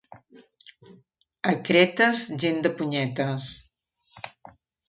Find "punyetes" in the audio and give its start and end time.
2.81-3.55